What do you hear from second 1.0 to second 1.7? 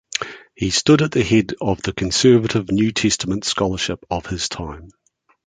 at the head